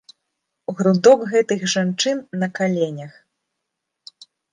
[0.77, 3.13] Грудок гэтых жанчын на каленях.